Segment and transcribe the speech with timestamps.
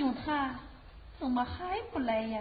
[0.00, 0.54] 嗨，梁兄他
[1.18, 2.40] 怎么还不来呀？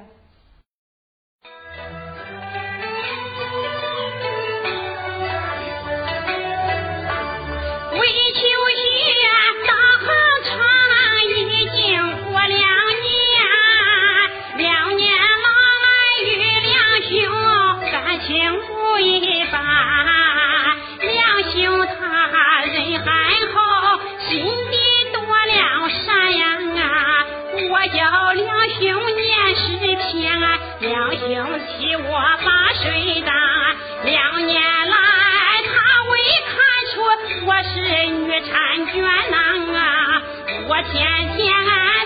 [32.05, 32.11] 我
[32.45, 33.33] 把水打，
[34.03, 34.95] 两年来
[35.65, 35.71] 他
[36.09, 36.13] 未
[36.47, 36.55] 看
[36.93, 36.95] 出
[37.45, 38.51] 我是女婵
[38.91, 39.37] 娟郎
[39.75, 39.79] 啊，
[40.67, 40.95] 我天
[41.35, 41.45] 天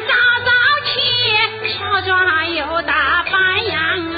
[0.08, 0.14] 早
[0.46, 0.52] 早
[0.86, 0.92] 起，
[1.78, 2.12] 梳妆
[2.54, 4.13] 又打扮呀。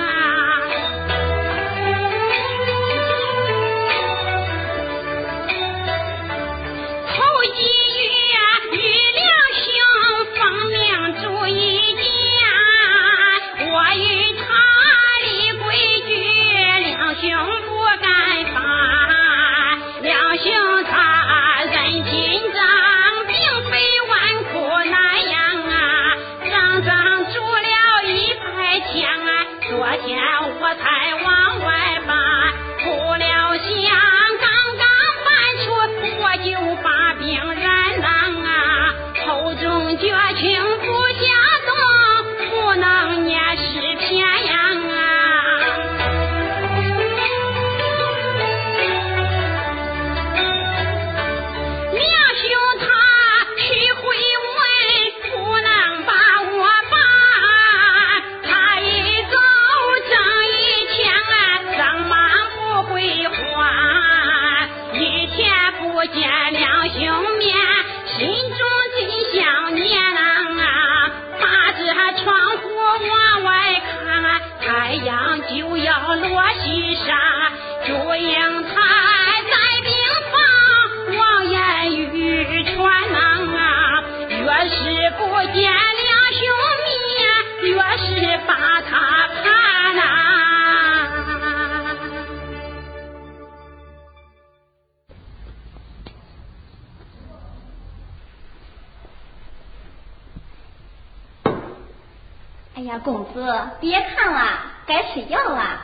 [103.00, 105.82] 公子，别看了，该吃药了。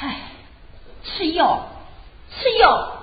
[0.00, 0.20] 哎，
[1.04, 1.68] 吃药，
[2.30, 2.94] 吃药。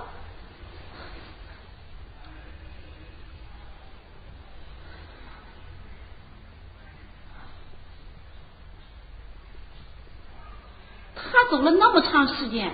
[11.14, 12.72] 他走了那么长时间，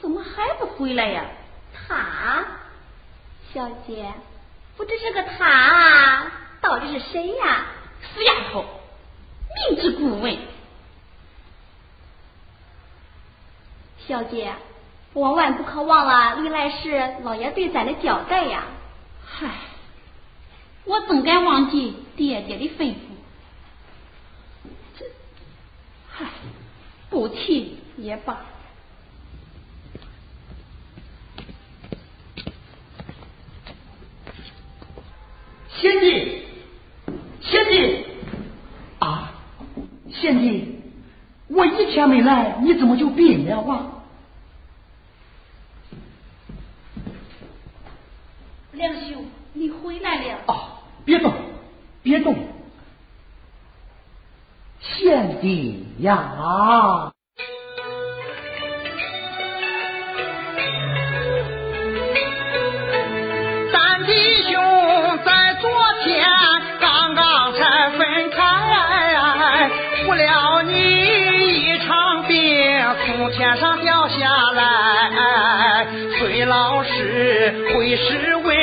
[0.00, 1.24] 怎么还不回来呀？
[1.72, 2.44] 他，
[3.52, 4.12] 小姐，
[4.76, 6.30] 不只是个他
[6.62, 7.66] 到底是谁呀？
[8.14, 8.64] 死丫头，
[9.68, 10.38] 明知故问。
[14.06, 14.54] 小姐，
[15.12, 18.64] 我万不可忘了历来是老爷对咱的交代呀。
[19.24, 19.50] 嗨，
[20.84, 22.96] 我怎敢忘记爹爹的吩咐？
[24.98, 25.04] 这，
[26.10, 26.26] 嗨，
[27.10, 28.38] 不提也罢。
[35.80, 36.44] 贤弟，
[37.52, 38.06] 贤弟
[38.98, 39.28] 啊。
[40.10, 40.80] 贤弟，
[41.48, 43.86] 我一天没来，你怎么就病了啊？
[48.72, 50.38] 梁兄，你回来了。
[50.46, 51.32] 啊，别动，
[52.02, 52.34] 别动，
[54.80, 57.12] 贤弟呀。
[74.22, 75.84] 下来，
[76.16, 78.56] 崔老师会试问，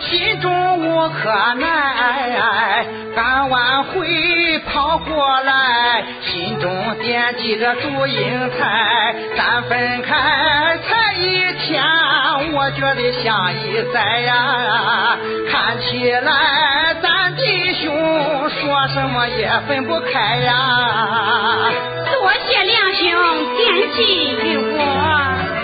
[0.00, 0.50] 心中
[0.80, 2.84] 无可奈。
[3.14, 6.68] 赶晚会跑过来，心中
[7.00, 9.14] 惦记着祝英台。
[9.36, 11.80] 咱分开才一天，
[12.52, 15.16] 我觉得像一载呀。
[15.48, 20.50] 看起来咱弟兄说什么也分不开呀。
[22.12, 25.55] 多谢你梁兄惦记于我，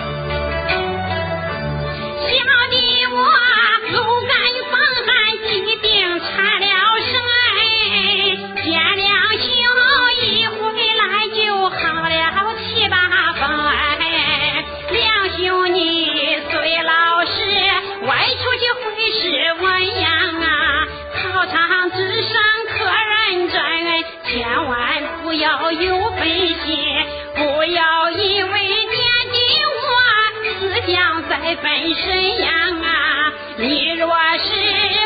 [31.42, 33.32] 思想再奔沈阳啊！
[33.56, 34.08] 你若
[34.38, 34.54] 是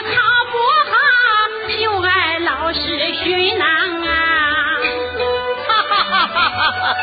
[0.05, 0.21] 考
[0.53, 0.59] 不
[0.91, 0.95] 好，
[1.81, 2.79] 就挨老师
[3.15, 4.11] 训呐啊！
[5.67, 6.97] 哈哈哈哈哈哈！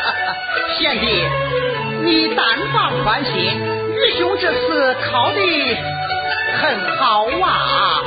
[0.78, 1.06] 贤弟，
[2.04, 3.60] 你单放宽心，
[3.96, 5.40] 愚兄这次考的
[6.62, 8.02] 很好啊！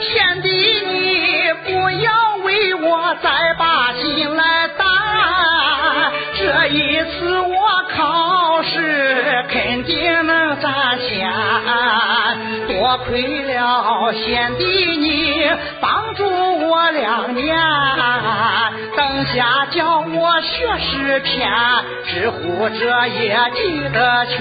[0.00, 0.48] 贤弟，
[0.92, 4.87] 你不要为我再把心来担，
[6.48, 7.56] 这一次我
[7.94, 11.30] 考试肯定能占先。
[12.66, 14.64] 多亏了贤弟
[14.96, 15.46] 你
[15.78, 17.54] 帮助我两年，
[18.96, 21.50] 等下叫我学识篇，
[22.06, 24.38] 知乎者也记得全，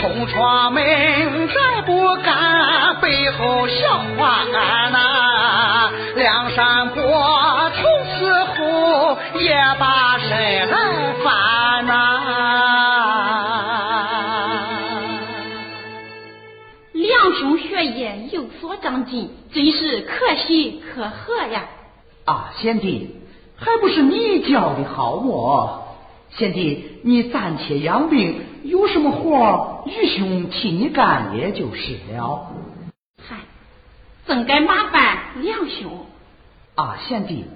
[0.00, 5.90] 同窗们再不敢背后笑话俺呐。
[6.16, 7.69] 梁山伯
[9.42, 10.66] 也把身来
[11.24, 11.96] 翻呐。
[16.92, 21.64] 梁兄学业有所长进，真是可喜可贺呀！
[22.26, 23.16] 啊，贤弟，
[23.56, 25.84] 还不是你教的好么？
[26.30, 32.52] 贤弟，你暂且养病，有什么活，愚兄替你干也就是了。
[33.26, 33.38] 嗨，
[34.26, 36.06] 真该麻烦梁兄。
[36.74, 37.46] 啊，贤弟，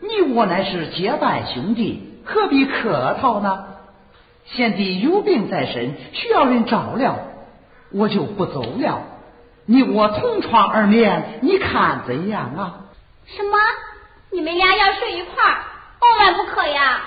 [0.00, 3.64] 你我乃是结拜兄弟，何必客套呢？
[4.46, 7.18] 贤弟有病在身，需要人照料，
[7.92, 9.02] 我就不走了。
[9.66, 12.80] 你我同床而眠，你看怎样啊？
[13.26, 13.58] 什么？
[14.32, 15.62] 你们俩要睡一块儿，
[16.00, 17.02] 万万不可呀！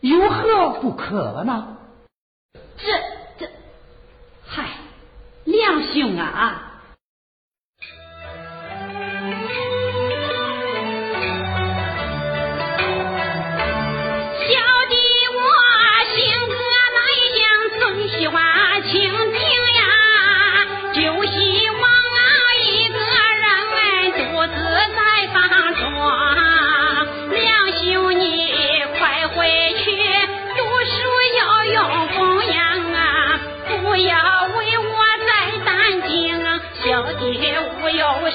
[0.00, 1.76] 有何不可呢？
[2.76, 2.86] 这
[3.38, 3.50] 这，
[4.46, 4.64] 嗨，
[5.44, 6.71] 梁兄啊！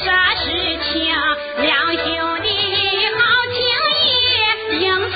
[0.03, 0.45] 啥事
[0.91, 1.15] 情？
[1.57, 2.05] 两兄
[2.41, 2.47] 弟
[3.17, 3.19] 好
[3.53, 3.57] 情
[4.03, 5.15] 谊，英才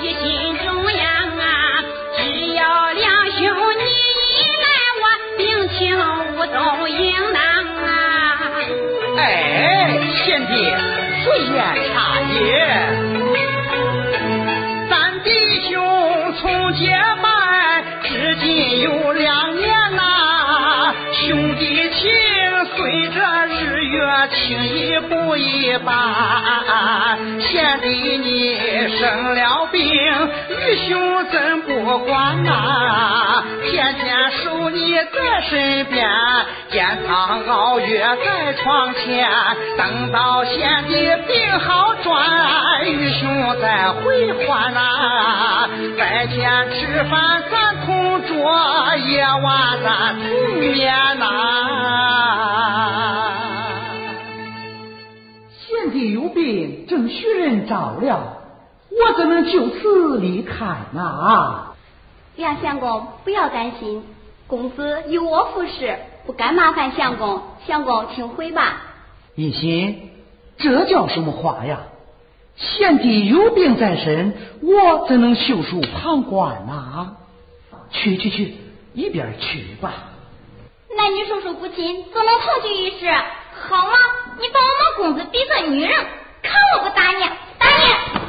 [0.00, 0.24] 记心
[0.58, 1.02] 中呀。
[1.38, 1.42] 啊，
[2.16, 2.18] 只
[2.54, 2.60] 要
[2.92, 3.38] 两兄
[3.78, 3.82] 你
[4.34, 4.66] 一来
[5.00, 5.02] 我，
[5.38, 5.76] 病情
[6.36, 6.56] 无踪
[6.90, 6.98] 应
[7.32, 7.42] 当
[7.84, 7.86] 啊。
[9.16, 9.18] 哎，
[10.24, 10.52] 贤弟，
[11.24, 11.54] 岁月
[11.94, 12.36] 差也。
[14.90, 14.92] 咱
[15.22, 15.28] 弟
[15.70, 15.74] 兄
[16.40, 16.82] 从结
[17.22, 17.26] 拜
[18.02, 22.10] 至今有两年呐，兄弟情
[22.76, 23.47] 随着。
[23.88, 25.94] 月轻易不一般。
[27.40, 28.58] 贤弟你
[28.98, 29.80] 生了病，
[30.50, 36.06] 愚兄怎不管呐、天天守你在身边，
[36.70, 39.28] 煎汤熬药在床前，
[39.76, 40.92] 等到贤弟
[41.26, 45.68] 病好转，愚兄再回还呐、
[45.98, 48.36] 白天吃饭咱同桌，
[49.06, 50.28] 夜晚咱同
[50.60, 51.24] 眠呐、
[55.88, 58.20] 贤弟有病，正需人照料，
[58.90, 61.74] 我怎能就此离开呢？
[62.36, 64.04] 梁相公，不要担心，
[64.46, 67.40] 公子有我服侍，不敢麻烦相公。
[67.66, 68.82] 相公请回吧。
[69.34, 70.10] 一心，
[70.58, 71.80] 这叫什么话呀？
[72.56, 77.16] 贤弟有病在身，我怎能袖手旁观呐？
[77.90, 78.54] 去去去，
[78.92, 79.94] 一边去吧。
[80.96, 83.06] 男女授受不亲，怎能同居一室？
[83.60, 83.92] 好吗，
[84.38, 85.90] 你把我们公子比作女人，
[86.42, 87.20] 看我不打你！
[87.58, 87.82] 打你！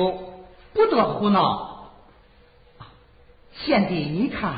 [0.74, 1.91] 不得胡闹。
[3.51, 4.53] 贤弟，你看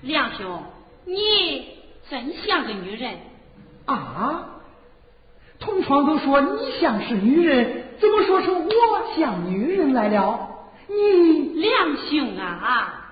[0.00, 0.62] 梁兄，
[1.04, 3.18] 你真像个女人。
[3.86, 4.46] 啊，
[5.58, 10.48] 同窗都说你像是女人，怎么说成我像女人来了？
[10.88, 13.05] 你梁兄啊！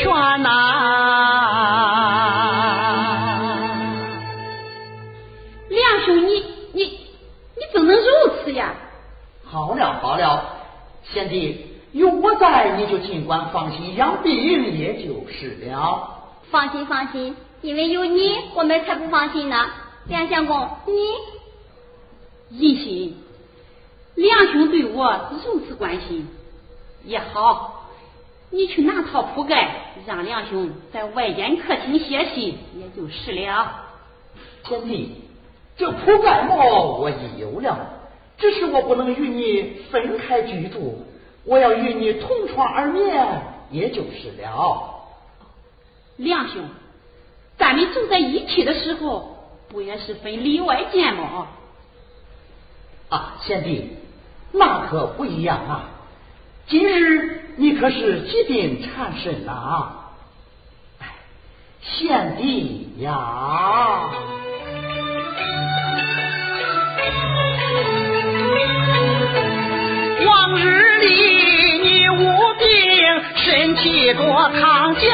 [0.00, 0.52] 愈全呐。
[5.68, 8.04] 梁兄，你你你怎能如
[8.44, 8.74] 此呀？
[9.44, 10.44] 好了好了，
[11.04, 16.10] 贤弟，有我在，你就尽管放心养病，也就是了。
[16.50, 19.66] 放心放心，因为有你，我们才不放心呢。
[20.06, 20.92] 梁相公，你
[22.50, 23.16] 一心，
[24.14, 26.28] 梁兄对我如此关心，
[27.04, 27.88] 也好，
[28.50, 33.84] 你去拿套铺盖，让梁兄在外间客厅歇息，也就是了。
[34.64, 35.22] 贤弟，
[35.76, 38.00] 这铺盖帽我已有了，
[38.36, 41.04] 只是我不能与你分开居住，
[41.44, 45.06] 我要与你同床而眠，也就是了。
[46.16, 46.62] 梁兄，
[47.58, 49.36] 咱们住在一起的时候，
[49.68, 51.48] 不也是分里外间吗？
[53.08, 53.96] 啊，贤弟，
[54.52, 55.90] 那可不一样啊！
[56.66, 59.88] 今日你可是疾病缠身呐！
[61.80, 64.10] 贤弟呀！
[70.26, 71.06] 往日里
[71.82, 72.14] 你无
[72.58, 72.66] 病，
[73.46, 75.08] 身体多康健，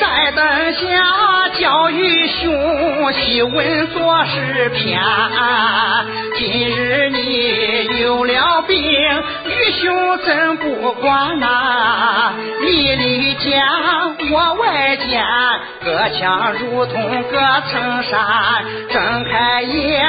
[0.00, 5.00] 在灯下教育兄细问做诗篇。
[6.34, 8.74] 今日你有了病，
[9.44, 12.32] 愚兄怎不管呐？
[12.62, 13.62] 你里间
[14.32, 15.24] 我外间，
[15.84, 17.38] 隔墙如同隔
[17.70, 18.64] 层山。
[18.90, 20.04] 睁开眼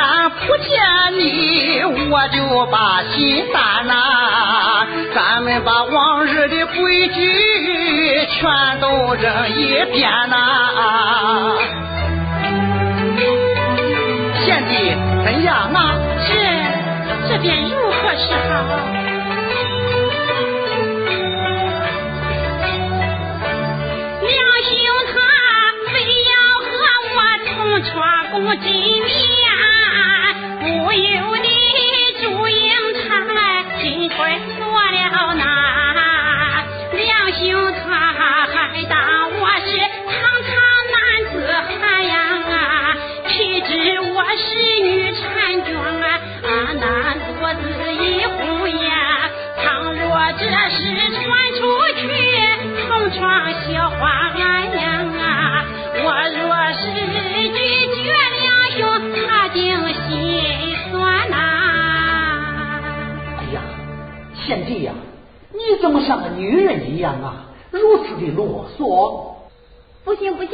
[0.48, 0.74] 不见
[1.20, 4.88] 你，我就把心担呐。
[5.13, 11.58] 咱们把往日的规矩全都扔一边呐。
[14.46, 14.72] 贤弟
[15.24, 15.96] 怎样啊？
[16.25, 16.29] 这
[17.29, 18.34] 这便如何是好？
[24.22, 24.32] 梁
[24.63, 24.72] 兄
[25.12, 25.13] 他
[25.91, 25.93] 非
[26.29, 26.65] 要和
[27.13, 27.17] 我
[27.50, 27.53] 同
[27.84, 27.91] 床
[28.32, 29.43] 共枕眠，
[30.60, 31.01] 不由
[31.38, 31.46] 得
[32.22, 33.01] 祝英台
[33.82, 34.12] 心怀
[34.58, 35.83] 做了难。
[38.94, 39.02] 当
[39.42, 39.74] 我是
[40.06, 40.14] 堂
[40.46, 40.54] 堂
[40.94, 40.96] 男
[41.32, 41.34] 子
[41.82, 42.14] 汉呀，
[43.28, 43.72] 岂知
[44.14, 44.44] 我是
[44.84, 45.18] 女婵
[45.66, 45.74] 娟
[46.44, 46.46] 啊，
[46.80, 46.86] 那
[47.34, 48.38] 多子一红
[48.70, 48.86] 呀。
[49.64, 50.78] 倘若这事
[51.10, 51.26] 传
[51.58, 51.62] 出
[51.98, 52.02] 去，
[52.88, 53.18] 同床
[53.64, 54.02] 笑话
[54.36, 54.42] 俺
[54.76, 54.84] 娘
[55.18, 55.26] 啊！
[56.06, 56.08] 我
[56.38, 56.44] 若
[56.78, 56.82] 是
[57.50, 57.58] 拒
[57.96, 58.06] 绝
[58.42, 58.44] 梁
[58.78, 58.78] 兄，
[59.28, 59.58] 他定
[59.88, 60.04] 心
[60.92, 60.92] 酸
[61.32, 61.34] 呐、
[63.40, 63.58] 哎呀，
[64.46, 64.94] 贤弟呀、
[65.52, 67.50] 你怎么像个女人一样啊？
[67.80, 69.34] 如此的啰嗦。
[70.06, 70.51] 不行不行，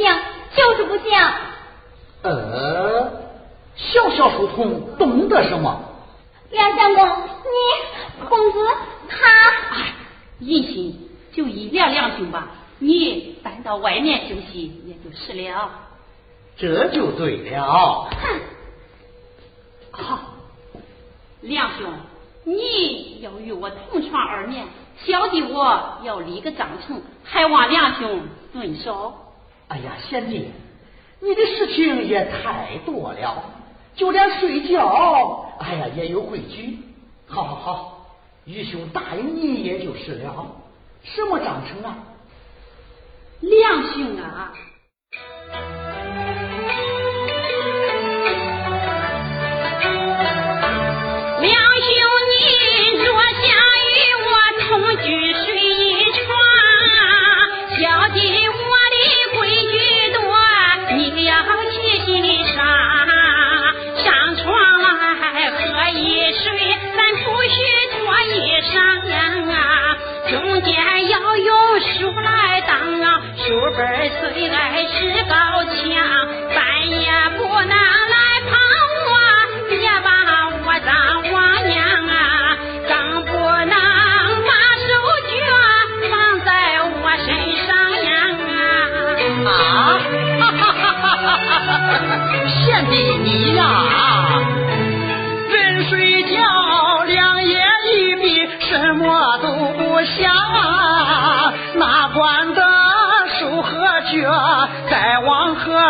[0.56, 1.18] 就是不行。
[2.22, 3.10] 呃，
[3.76, 5.82] 小小书童懂得什么？
[6.50, 8.58] 梁相公，你公子
[9.08, 9.16] 他
[9.76, 9.94] 哎，
[10.40, 12.48] 银心就依谅梁兄吧，
[12.78, 15.70] 你搬到外面休息，也就是了。
[16.56, 18.08] 这就对了。
[18.10, 18.40] 哼
[19.92, 20.18] 好，
[21.40, 21.92] 梁兄，
[22.44, 24.66] 你要与我同床而眠，
[25.06, 28.20] 小弟我要立个章程，还望梁兄
[28.52, 29.14] 遵守。
[29.68, 30.50] 哎呀，贤弟，
[31.20, 33.44] 你的事情也太多了，
[33.94, 36.78] 就连睡觉，哎呀，也有规矩。
[37.26, 38.06] 好好好，
[38.44, 40.46] 愚兄答应你，也就是了。
[41.02, 41.96] 什么章程啊？
[43.40, 44.52] 梁兄啊，
[73.50, 73.84] 书本
[74.20, 75.74] 最爱是高墙，
[76.54, 78.54] 半夜不能来碰
[79.10, 79.10] 我，
[79.68, 80.08] 别把
[80.64, 81.68] 我当王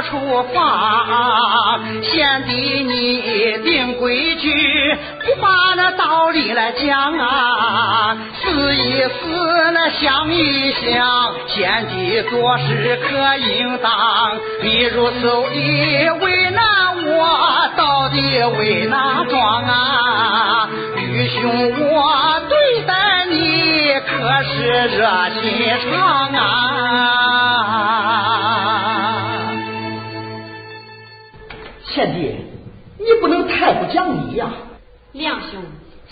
[0.03, 1.81] 处放？
[2.03, 4.53] 贤弟，你定规矩，
[5.21, 8.17] 不把那道理来讲啊！
[8.43, 13.91] 思一思，那想一想，贤弟做事可应当。
[14.63, 15.21] 你如此
[15.53, 16.63] 地为难
[17.07, 20.69] 我，到底为哪桩啊？
[20.97, 21.41] 愚兄，
[21.91, 25.41] 我对待你可是热心
[25.91, 26.41] 肠啊！
[31.90, 32.37] 贤弟，
[32.98, 34.48] 你不能太不讲理呀！
[35.12, 35.61] 梁兄，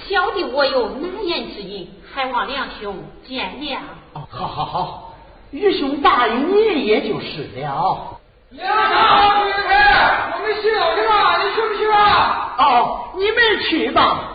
[0.09, 3.79] 小弟我有难言之隐，还望梁兄见谅。
[4.13, 5.15] 哦，好好好，
[5.53, 8.19] 愚兄答应你也就是了。
[8.51, 10.69] 梁朝李太，我们去
[11.09, 12.57] 吧，你去不去啊？
[12.59, 14.35] 哦，你们去吧。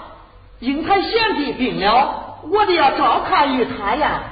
[0.60, 4.24] 英台贤弟病了，我得要照看于他呀。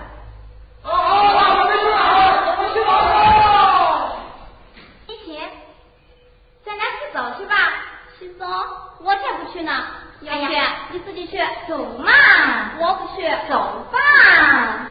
[0.82, 4.16] 好好好，我们去啊，我们去吧。
[5.08, 5.38] 一起，
[7.14, 7.56] 咱俩洗澡去吧。
[8.18, 8.46] 洗澡？
[9.00, 9.72] 我才不去呢。
[10.22, 10.56] 要去，
[10.92, 11.38] 你自己去。
[11.68, 12.12] 走嘛。
[12.80, 13.30] 我不去。
[13.50, 14.91] 走吧。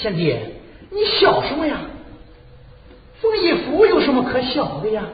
[0.00, 0.34] 贤弟，
[0.90, 1.80] 你笑什么呀？
[3.20, 5.04] 缝衣服有什么可笑的呀？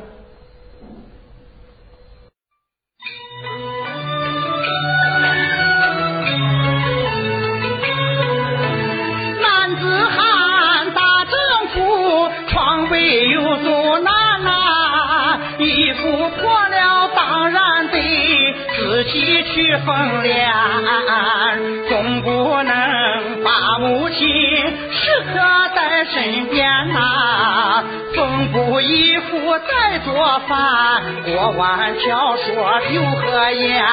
[31.47, 33.85] 锅碗瓢说有何言？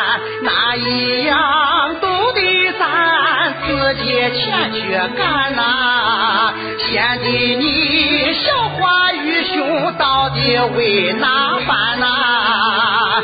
[0.41, 13.21] 哪一样都得咱自己前去干呐、贤弟你笑话愚兄到底为哪般呐、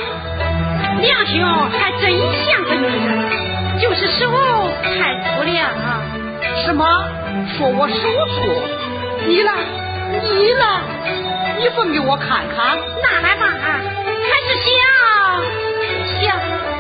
[1.02, 2.12] 梁兄还真
[2.46, 4.30] 像个女人，就是手
[4.84, 6.04] 太粗了啊。
[6.64, 6.86] 什么？
[7.58, 8.46] 说我手粗？
[9.28, 9.52] 你呢？
[10.22, 10.64] 你呢？
[11.58, 12.78] 你分给我看看。
[13.02, 13.48] 拿来吧，
[14.30, 14.70] 还是小
[16.22, 16.30] 小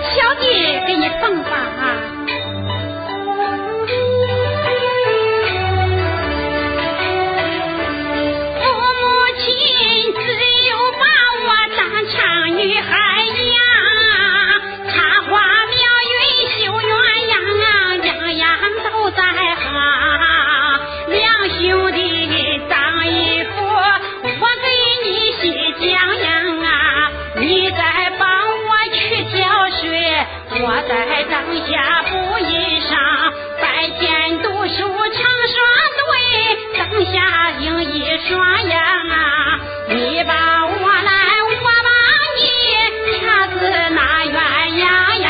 [0.04, 0.46] 小姐
[0.86, 1.50] 给你缝吧。
[38.28, 39.16] 花样啊！
[39.90, 41.12] 你把我来，
[41.46, 41.52] 我
[41.84, 41.90] 把
[42.38, 42.42] 你，
[43.20, 43.56] 恰似
[43.92, 44.30] 那鸳
[44.76, 44.82] 鸯
[45.20, 45.28] 呀！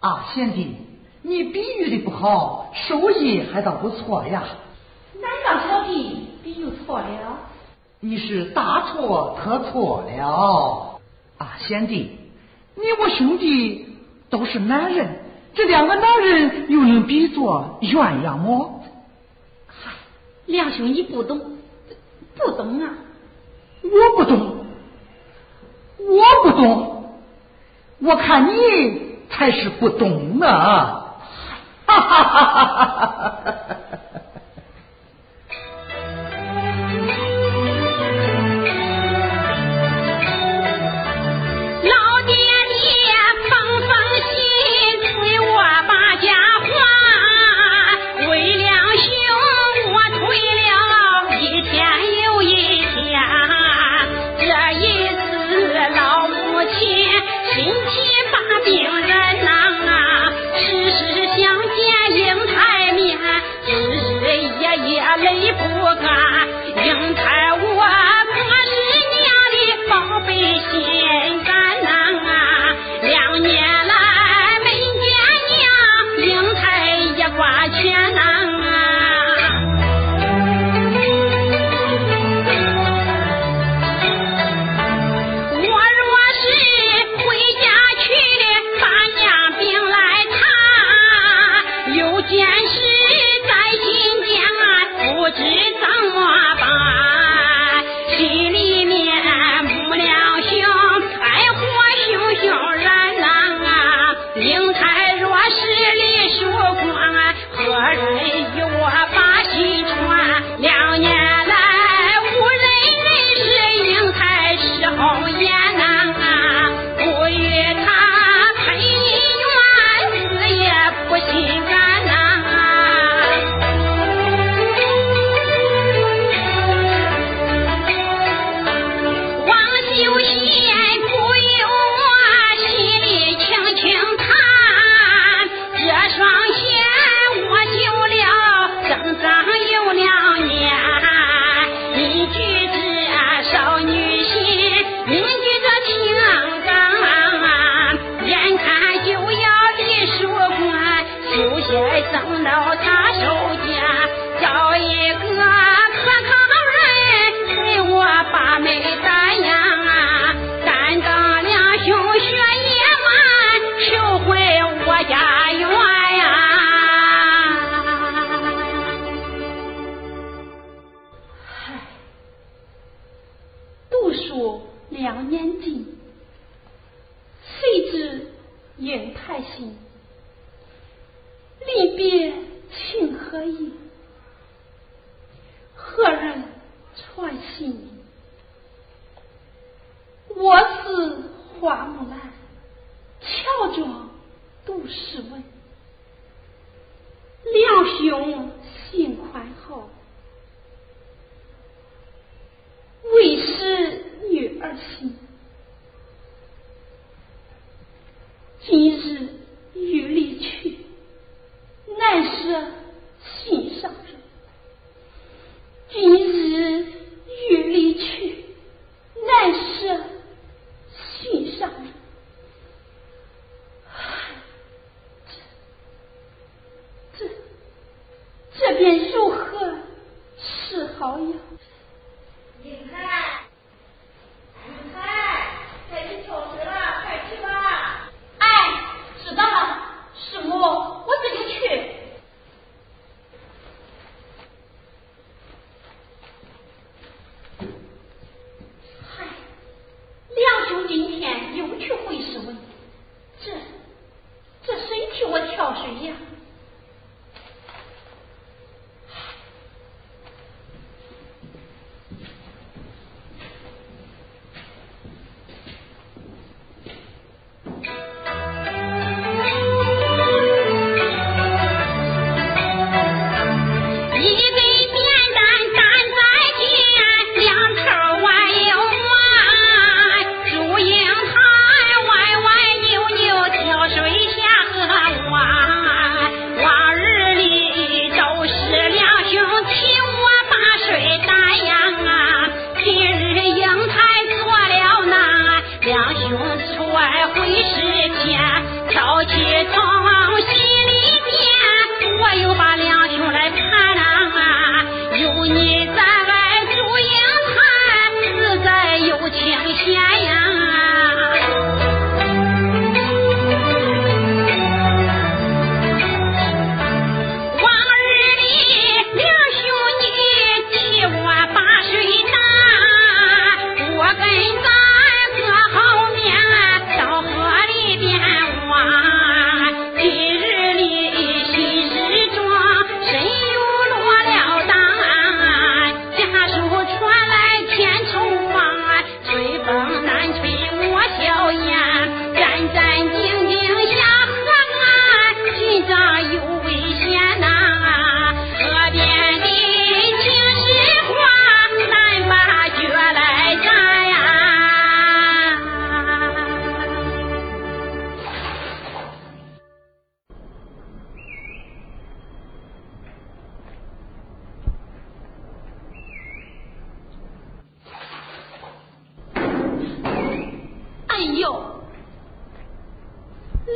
[0.00, 0.76] 啊，贤弟，
[1.22, 4.42] 你比喻的不好，手艺还倒不错呀。
[5.20, 7.38] 难道小弟比喻错了？
[8.00, 10.98] 你是大错特错了。
[11.38, 12.18] 啊，贤弟，
[12.74, 13.98] 你我兄弟
[14.30, 15.20] 都是男人，
[15.56, 18.70] 这两个男人又能比作鸳鸯吗？
[19.66, 19.90] 嗨，
[20.44, 21.40] 梁兄你不懂，
[22.36, 22.90] 不懂啊！
[23.82, 24.66] 我不懂，
[25.98, 27.18] 我不懂，
[28.00, 30.46] 我看你才是不懂呢！
[30.46, 33.76] 哈哈哈哈哈哈！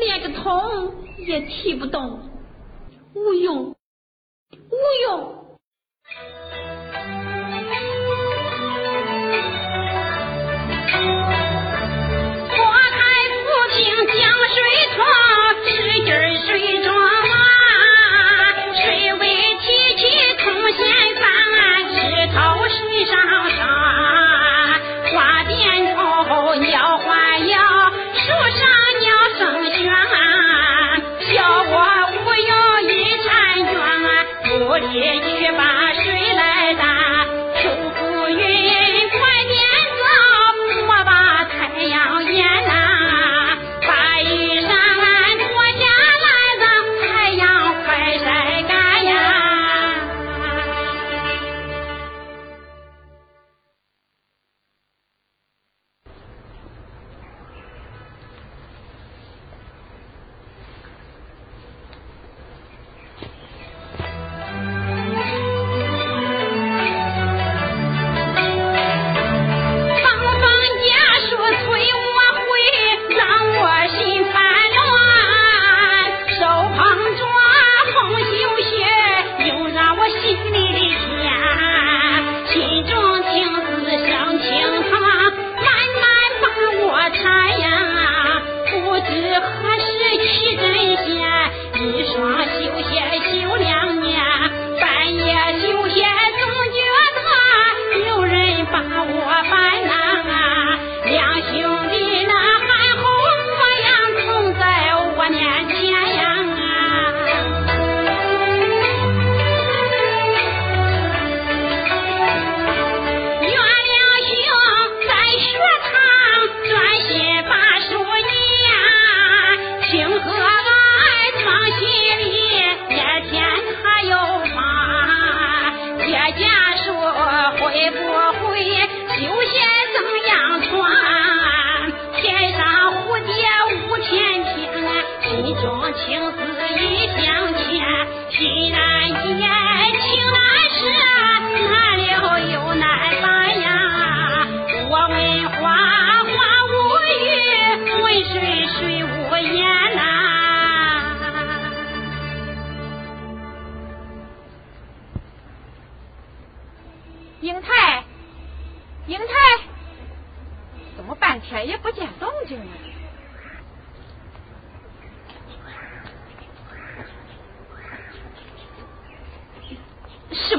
[0.00, 2.18] 连个头也提不动，
[3.14, 3.76] 无用
[4.70, 5.58] 无用。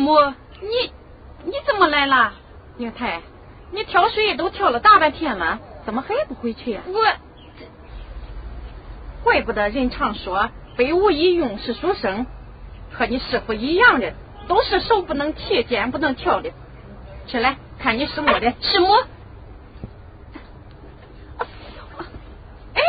[0.01, 0.17] 师母，
[0.61, 0.91] 你
[1.45, 2.33] 你怎么来了？
[2.79, 3.21] 英台，
[3.69, 6.79] 你挑水都挑了大半天了，怎么还不回去？
[6.87, 6.99] 我，
[9.23, 12.25] 怪不得人常说非无一用是书生，
[12.91, 14.13] 和你师傅一样的，
[14.47, 16.49] 都是手不能提，肩不能挑的。
[17.27, 18.51] 起来，看你师母的。
[18.59, 18.87] 师母，
[22.73, 22.81] 哎，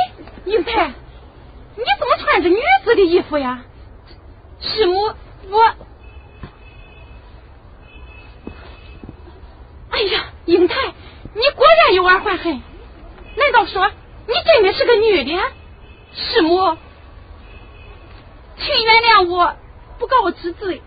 [0.47, 0.93] 英台，
[1.77, 3.65] 你怎么穿着女子的衣服呀？
[4.61, 5.13] 师母，
[5.51, 5.75] 我。
[9.93, 10.75] 哎呀，英台，
[11.35, 12.63] 你果然有儿还痕，
[13.37, 13.91] 难道说
[14.27, 15.39] 你真的是个女的？
[16.15, 16.77] 师母，
[18.57, 19.55] 请原谅我，
[19.99, 20.83] 不告之罪。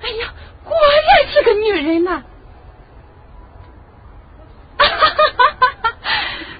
[0.00, 0.32] 哎呀，
[0.64, 2.22] 果然是个女人呐！
[4.78, 5.96] 哈哈哈哈哈！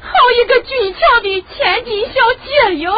[0.02, 2.92] 好一个俊俏的千金小姐哟！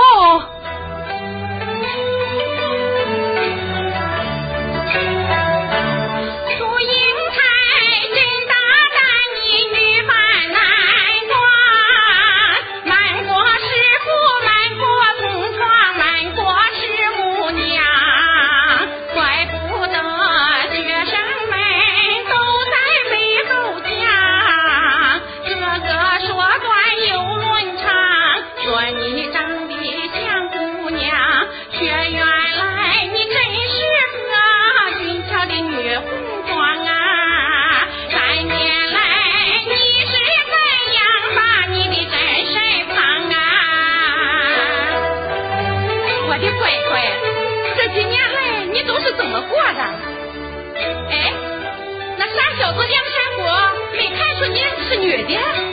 [55.28, 55.69] 是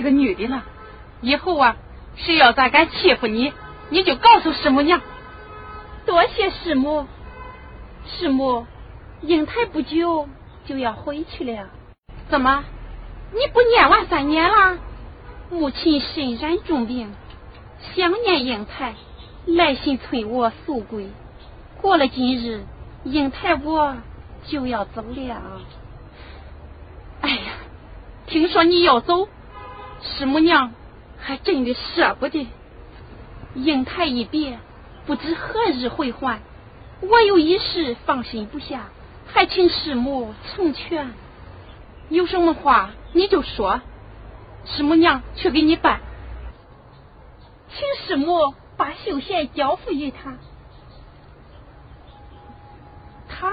[0.00, 0.64] 是个女的了。
[1.20, 1.76] 以后啊，
[2.16, 3.52] 谁要再敢欺负你，
[3.90, 5.02] 你就告诉师母娘。
[6.06, 7.06] 多谢师母。
[8.06, 8.66] 师母，
[9.20, 10.26] 英台不久
[10.64, 11.68] 就要回去了。
[12.30, 12.64] 怎么？
[13.32, 14.78] 你不念完三年了？
[15.50, 17.12] 母亲身染重病，
[17.94, 18.94] 想念英台，
[19.44, 21.10] 来信催我速归。
[21.82, 22.64] 过了今日，
[23.04, 23.96] 英台我
[24.46, 25.60] 就要走了。
[27.20, 27.52] 哎呀，
[28.26, 29.28] 听说你要走，
[30.02, 30.72] 师母娘
[31.18, 32.46] 还真的舍不得。
[33.54, 34.58] 英台一别，
[35.06, 36.40] 不知何日回还，
[37.00, 38.88] 我有一事放心不下，
[39.26, 41.12] 还请师母成全。
[42.08, 43.80] 有什么话你就说，
[44.64, 46.00] 师母娘去给你办。
[47.68, 50.36] 请师母把秀贤交付于他。
[53.28, 53.52] 他？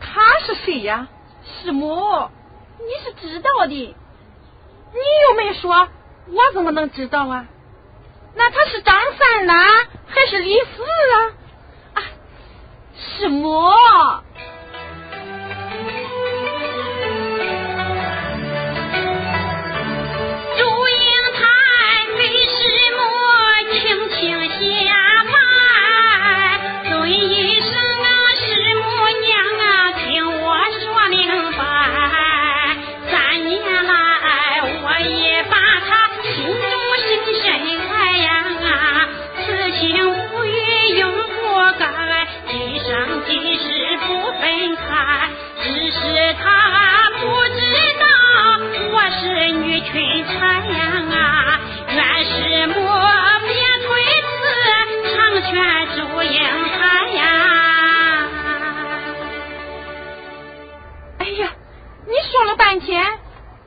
[0.00, 1.08] 他是谁呀？
[1.44, 2.28] 师母，
[2.78, 3.94] 你是知道的，
[4.94, 5.88] 你又没说，
[6.28, 7.44] 我怎么能知道啊？
[8.36, 9.52] 那他是张三呢，
[10.06, 10.82] 还是李四
[11.14, 11.18] 啊？
[11.94, 12.02] 啊，
[12.96, 13.50] 师母。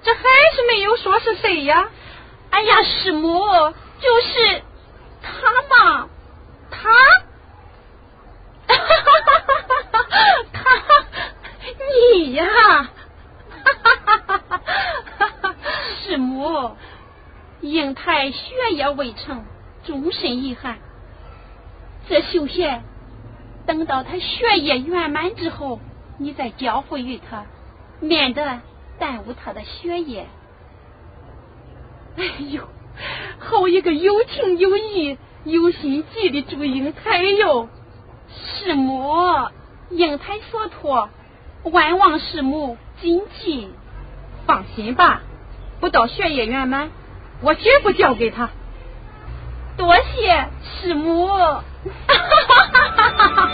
[0.08, 0.22] 这还
[0.55, 1.89] 是没有说是谁呀？
[2.49, 3.30] 哎呀，师母，
[3.99, 4.62] 就是
[5.22, 6.08] 他嘛，
[6.72, 6.89] 他，
[8.68, 9.03] 哈哈
[9.99, 10.64] 哈他，
[12.14, 12.88] 你呀，哈
[13.84, 14.62] 哈
[15.41, 15.55] 哈
[16.05, 16.78] 师母，
[17.60, 19.43] 英台学业未成，
[19.84, 20.78] 终身遗憾。
[22.08, 22.82] 这秀贤，
[23.66, 25.82] 等到他学业圆满之后，
[26.18, 27.43] 你再交付于他，
[27.99, 28.62] 免得
[28.99, 30.27] 耽误他的学业。
[32.17, 32.67] 哎呦，
[33.39, 37.69] 好一个有情有义、有心计的祝英台哟！
[38.29, 39.13] 师母，
[39.91, 41.09] 英台所托，
[41.63, 43.69] 万望师母谨记。
[44.45, 45.21] 放心吧，
[45.79, 46.89] 不到学业圆满，
[47.41, 48.49] 我绝不交给他。
[49.77, 50.47] 多谢
[50.81, 51.27] 师母。
[51.27, 51.61] 哈
[52.07, 52.15] 哈
[52.47, 53.49] 哈哈哈哈！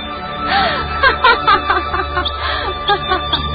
[1.02, 2.24] 哈哈哈哈
[2.86, 3.53] 哈哈！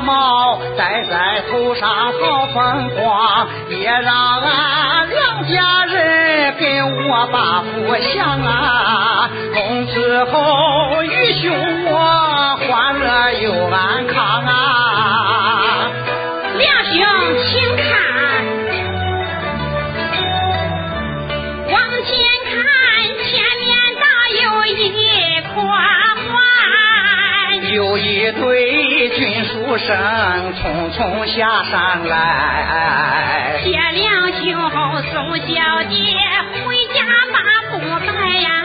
[0.00, 9.30] 帽，戴在头上好风光，也让俺梁家人给我把福享啊！
[9.54, 11.54] 从此后，余兄
[11.86, 15.90] 我欢乐又安康啊！
[16.56, 16.96] 梁兄，
[17.46, 17.95] 请看。
[27.98, 29.96] 一对军书生
[30.54, 33.60] 匆匆下山来。
[33.64, 34.70] 写两兄
[35.12, 36.14] 送小弟
[36.64, 37.38] 回家把
[37.72, 38.56] 布袋呀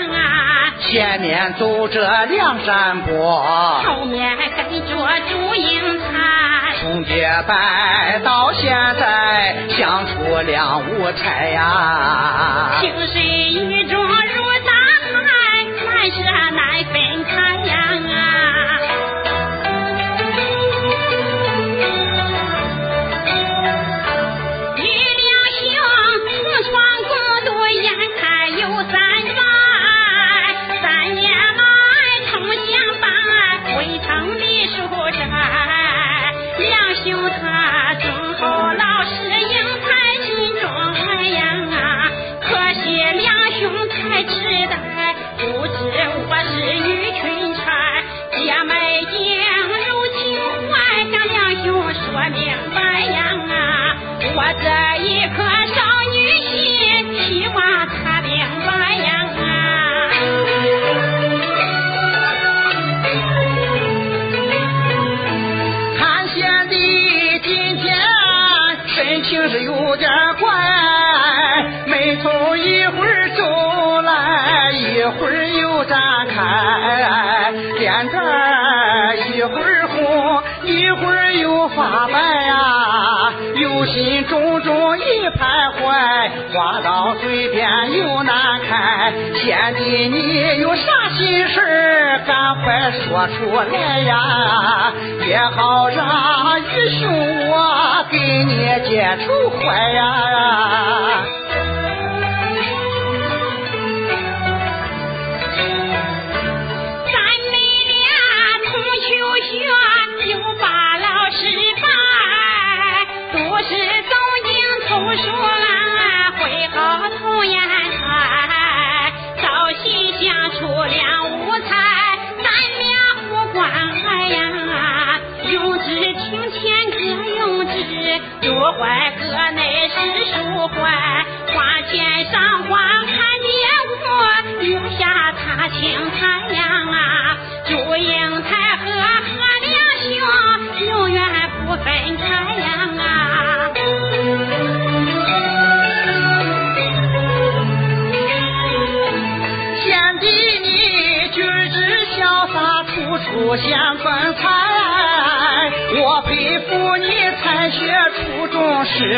[0.91, 3.41] 前面走着梁山伯
[3.83, 8.69] 后面跟着祝英台从结拜到现
[8.99, 12.71] 在相处两无猜呀。
[12.81, 13.85] 情深意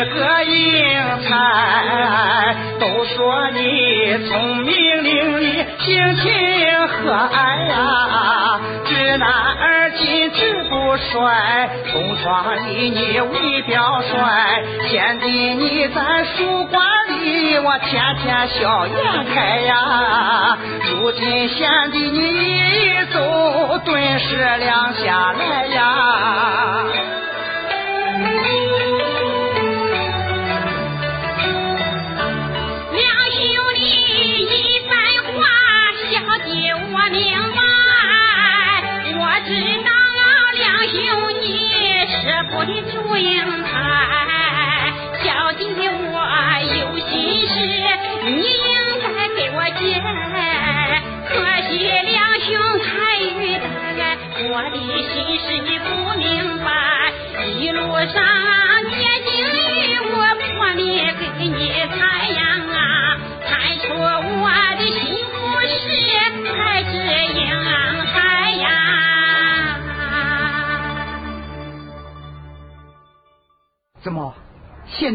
[0.06, 8.60] 个英才，都说你聪明伶俐，性情和蔼呀、啊。
[8.86, 20.58] 知难而进，志不衰，同窗里你为表率，贤弟你在书馆里，我天天笑颜开呀、
[20.90, 26.84] 如今贤弟你一走，顿时亮下来呀、啊。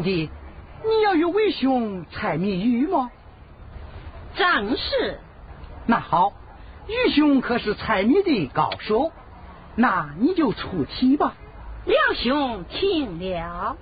[0.02, 0.30] 弟
[0.84, 3.12] 你要与为兄猜谜语吗？
[4.36, 5.20] 正是
[5.86, 6.34] 那好
[6.88, 9.12] 玉兄可是猜谜的高手
[9.76, 11.34] 那你就出题吧。
[11.86, 13.76] 廖兄听了。